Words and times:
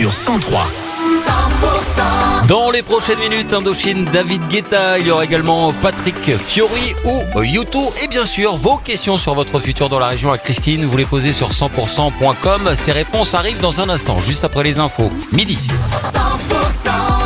sur 0.00 0.14
103. 0.14 0.66
100% 2.42 2.46
Dans 2.46 2.70
les 2.70 2.82
prochaines 2.82 3.18
minutes, 3.18 3.52
Indochine, 3.52 4.06
David 4.06 4.40
Guetta, 4.48 4.98
il 4.98 5.06
y 5.06 5.10
aura 5.10 5.26
également 5.26 5.74
Patrick 5.74 6.38
Fiori 6.38 6.94
ou 7.04 7.42
Yuto. 7.42 7.92
Et 8.02 8.08
bien 8.08 8.24
sûr, 8.24 8.56
vos 8.56 8.78
questions 8.78 9.18
sur 9.18 9.34
votre 9.34 9.60
futur 9.60 9.90
dans 9.90 9.98
la 9.98 10.06
région 10.06 10.32
à 10.32 10.38
Christine, 10.38 10.86
vous 10.86 10.96
les 10.96 11.04
posez 11.04 11.32
sur 11.32 11.50
100%.com. 11.50 12.74
Ces 12.76 12.92
réponses 12.92 13.34
arrivent 13.34 13.60
dans 13.60 13.82
un 13.82 13.90
instant, 13.90 14.18
juste 14.20 14.44
après 14.44 14.64
les 14.64 14.78
infos. 14.78 15.10
Midi. 15.32 15.58
100% 16.14 17.19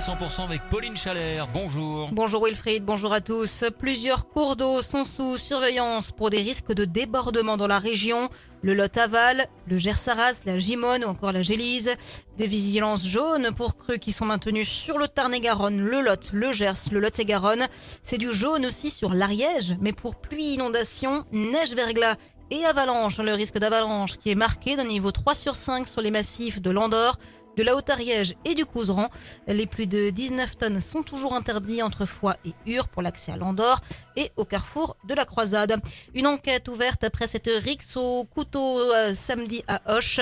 100% 0.00 0.44
avec 0.44 0.62
Pauline 0.70 0.96
Chalère. 0.96 1.46
Bonjour. 1.52 2.08
Bonjour 2.10 2.46
Wilfried, 2.46 2.82
bonjour 2.82 3.12
à 3.12 3.20
tous. 3.20 3.64
Plusieurs 3.78 4.30
cours 4.30 4.56
d'eau 4.56 4.80
sont 4.80 5.04
sous 5.04 5.36
surveillance 5.36 6.10
pour 6.10 6.30
des 6.30 6.38
risques 6.38 6.72
de 6.72 6.86
débordement 6.86 7.58
dans 7.58 7.66
la 7.66 7.78
région. 7.78 8.30
Le 8.62 8.72
Lot 8.72 8.96
Aval, 8.96 9.46
le 9.66 9.76
Gersaras, 9.76 10.40
la 10.46 10.58
Gimone 10.58 11.04
ou 11.04 11.08
encore 11.08 11.32
la 11.32 11.42
Gélise. 11.42 11.94
Des 12.38 12.46
vigilances 12.46 13.06
jaunes 13.06 13.52
pour 13.54 13.76
crues 13.76 13.98
qui 13.98 14.12
sont 14.12 14.24
maintenues 14.24 14.64
sur 14.64 14.96
le 14.96 15.06
Tarn-et-Garonne, 15.06 15.82
le 15.82 16.00
Lot, 16.00 16.30
le 16.32 16.50
Gers, 16.50 16.90
le 16.90 17.00
Lot-et-Garonne. 17.00 17.66
C'est 18.02 18.18
du 18.18 18.32
jaune 18.32 18.64
aussi 18.64 18.90
sur 18.90 19.12
l'Ariège, 19.12 19.76
mais 19.82 19.92
pour 19.92 20.16
pluie, 20.16 20.54
inondation, 20.54 21.24
neige, 21.30 21.74
verglas 21.74 22.16
et 22.50 22.64
avalanche. 22.64 23.18
Le 23.18 23.34
risque 23.34 23.58
d'avalanche 23.58 24.16
qui 24.16 24.30
est 24.30 24.34
marqué 24.34 24.76
d'un 24.76 24.84
niveau 24.84 25.12
3 25.12 25.34
sur 25.34 25.56
5 25.56 25.86
sur 25.86 26.00
les 26.00 26.10
massifs 26.10 26.60
de 26.60 26.70
l'Andorre, 26.70 27.18
de 27.60 27.64
la 27.66 27.76
Haute-Ariège 27.76 28.36
et 28.46 28.54
du 28.54 28.64
Couseran. 28.64 29.10
Les 29.46 29.66
plus 29.66 29.86
de 29.86 30.08
19 30.08 30.56
tonnes 30.56 30.80
sont 30.80 31.02
toujours 31.02 31.34
interdits 31.34 31.82
entre 31.82 32.06
Foix 32.06 32.36
et 32.46 32.54
Ur 32.66 32.88
pour 32.88 33.02
l'accès 33.02 33.32
à 33.32 33.36
l'Andorre 33.36 33.82
et 34.16 34.32
au 34.38 34.46
carrefour 34.46 34.96
de 35.04 35.12
la 35.12 35.26
Croisade. 35.26 35.78
Une 36.14 36.26
enquête 36.26 36.68
ouverte 36.68 37.04
après 37.04 37.26
cette 37.26 37.50
rixe 37.52 37.98
au 37.98 38.24
couteau 38.24 38.80
euh, 38.80 39.14
samedi 39.14 39.62
à 39.68 39.94
Hoche. 39.94 40.20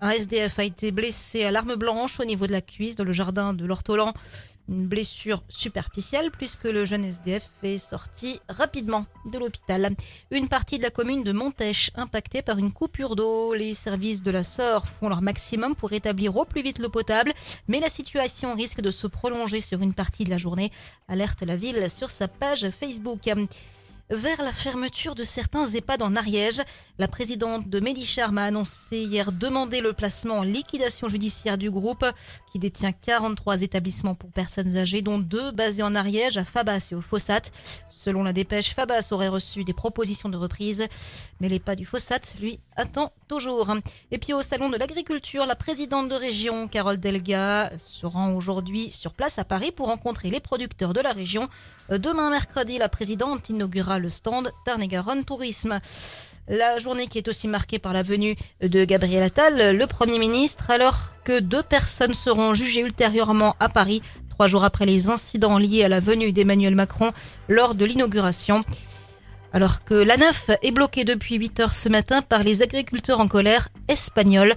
Un 0.00 0.10
SDF 0.10 0.58
a 0.60 0.64
été 0.64 0.90
blessé 0.90 1.44
à 1.44 1.50
l'arme 1.50 1.74
blanche 1.74 2.20
au 2.20 2.24
niveau 2.24 2.46
de 2.46 2.52
la 2.52 2.62
cuisse 2.62 2.96
dans 2.96 3.04
le 3.04 3.12
jardin 3.12 3.52
de 3.52 3.66
l'Ortolan. 3.66 4.14
Une 4.68 4.86
blessure 4.86 5.42
superficielle 5.48 6.30
puisque 6.30 6.64
le 6.64 6.84
jeune 6.84 7.04
SDF 7.04 7.50
est 7.62 7.78
sorti 7.78 8.38
rapidement 8.50 9.06
de 9.24 9.38
l'hôpital. 9.38 9.94
Une 10.30 10.48
partie 10.48 10.76
de 10.76 10.82
la 10.82 10.90
commune 10.90 11.24
de 11.24 11.32
Montèche 11.32 11.90
impactée 11.94 12.42
par 12.42 12.58
une 12.58 12.70
coupure 12.70 13.16
d'eau. 13.16 13.54
Les 13.54 13.72
services 13.72 14.22
de 14.22 14.30
la 14.30 14.44
SOR 14.44 14.86
font 14.86 15.08
leur 15.08 15.22
maximum 15.22 15.74
pour 15.74 15.88
rétablir 15.88 16.36
au 16.36 16.44
plus 16.44 16.62
vite 16.62 16.80
l'eau 16.80 16.90
potable, 16.90 17.32
mais 17.66 17.80
la 17.80 17.88
situation 17.88 18.54
risque 18.54 18.82
de 18.82 18.90
se 18.90 19.06
prolonger 19.06 19.60
sur 19.60 19.80
une 19.80 19.94
partie 19.94 20.24
de 20.24 20.30
la 20.30 20.38
journée, 20.38 20.70
alerte 21.08 21.42
la 21.42 21.56
ville 21.56 21.88
sur 21.90 22.10
sa 22.10 22.28
page 22.28 22.68
Facebook. 22.70 23.26
Vers 24.10 24.42
la 24.42 24.52
fermeture 24.52 25.14
de 25.14 25.22
certains 25.22 25.66
EHPAD 25.66 26.00
en 26.00 26.16
Ariège, 26.16 26.62
la 26.98 27.08
présidente 27.08 27.68
de 27.68 27.78
Medicharm 27.78 28.38
a 28.38 28.44
annoncé 28.44 29.00
hier 29.02 29.32
demander 29.32 29.82
le 29.82 29.92
placement 29.92 30.38
en 30.38 30.42
liquidation 30.42 31.10
judiciaire 31.10 31.58
du 31.58 31.70
groupe 31.70 32.06
qui 32.50 32.58
détient 32.58 32.92
43 32.92 33.60
établissements 33.60 34.14
pour 34.14 34.30
personnes 34.30 34.78
âgées, 34.78 35.02
dont 35.02 35.18
deux 35.18 35.50
basés 35.50 35.82
en 35.82 35.94
Ariège, 35.94 36.38
à 36.38 36.46
Fabas 36.46 36.88
et 36.90 36.94
au 36.94 37.02
Fossat. 37.02 37.50
Selon 37.90 38.22
la 38.22 38.32
dépêche, 38.32 38.74
Fabas 38.74 39.08
aurait 39.10 39.28
reçu 39.28 39.64
des 39.64 39.74
propositions 39.74 40.30
de 40.30 40.36
reprise, 40.38 40.86
mais 41.40 41.50
l'EHPAD 41.50 41.76
du 41.76 41.84
Fossat, 41.84 42.20
lui, 42.40 42.60
attend 42.76 43.12
toujours. 43.26 43.74
Et 44.10 44.18
puis 44.18 44.32
au 44.32 44.40
Salon 44.40 44.70
de 44.70 44.76
l'Agriculture, 44.76 45.44
la 45.44 45.56
présidente 45.56 46.08
de 46.08 46.14
région, 46.14 46.68
Carole 46.68 46.98
Delga, 46.98 47.72
se 47.76 48.06
rend 48.06 48.32
aujourd'hui 48.32 48.90
sur 48.92 49.12
place 49.12 49.38
à 49.38 49.44
Paris 49.44 49.72
pour 49.72 49.88
rencontrer 49.88 50.30
les 50.30 50.40
producteurs 50.40 50.94
de 50.94 51.00
la 51.00 51.12
région. 51.12 51.48
Euh, 51.90 51.98
Demain, 51.98 52.30
mercredi, 52.30 52.78
la 52.78 52.88
présidente 52.88 53.48
inaugurera 53.48 53.97
le 53.98 54.10
stand 54.10 54.52
Tarn-et-Garonne 54.64 55.24
Tourisme. 55.24 55.80
La 56.48 56.78
journée 56.78 57.08
qui 57.08 57.18
est 57.18 57.28
aussi 57.28 57.46
marquée 57.46 57.78
par 57.78 57.92
la 57.92 58.02
venue 58.02 58.36
de 58.62 58.84
Gabriel 58.84 59.22
Attal, 59.22 59.76
le 59.76 59.86
Premier 59.86 60.18
ministre, 60.18 60.70
alors 60.70 61.10
que 61.24 61.40
deux 61.40 61.62
personnes 61.62 62.14
seront 62.14 62.54
jugées 62.54 62.80
ultérieurement 62.80 63.54
à 63.60 63.68
Paris, 63.68 64.00
trois 64.30 64.46
jours 64.48 64.64
après 64.64 64.86
les 64.86 65.10
incidents 65.10 65.58
liés 65.58 65.84
à 65.84 65.88
la 65.88 66.00
venue 66.00 66.32
d'Emmanuel 66.32 66.74
Macron 66.74 67.12
lors 67.48 67.74
de 67.74 67.84
l'inauguration. 67.84 68.64
Alors 69.52 69.84
que 69.84 69.94
la 69.94 70.16
9 70.16 70.50
est 70.62 70.70
bloquée 70.70 71.04
depuis 71.04 71.36
8 71.36 71.60
heures 71.60 71.74
ce 71.74 71.88
matin 71.88 72.22
par 72.22 72.42
les 72.42 72.62
agriculteurs 72.62 73.20
en 73.20 73.28
colère 73.28 73.68
espagnols. 73.88 74.54